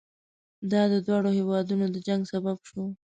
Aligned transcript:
دا 0.71 0.81
د 0.93 0.95
دواړو 1.05 1.29
هېوادونو 1.39 1.85
د 1.91 1.97
جنګ 2.07 2.21
سبب 2.33 2.57
شو. 2.69 2.81